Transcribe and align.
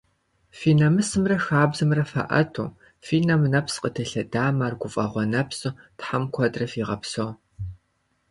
Фи 0.57 0.71
намысымрэ 0.79 1.37
хабзэмрэ 1.45 2.03
фаӏэту, 2.11 2.65
фи 3.05 3.17
нэм 3.27 3.41
нэпс 3.51 3.75
къытелъэдамэ 3.81 4.61
ар 4.67 4.73
гуфӏэгъуэ 4.79 5.23
нэпсу 5.33 5.77
Тхьэм 5.97 6.23
куэдрэ 6.33 6.65
фигъэпсэу! 6.71 7.29